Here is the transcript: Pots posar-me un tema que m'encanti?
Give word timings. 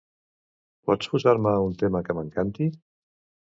Pots 0.91 1.11
posar-me 1.11 1.53
un 1.67 1.77
tema 1.83 2.03
que 2.09 2.19
m'encanti? 2.23 2.71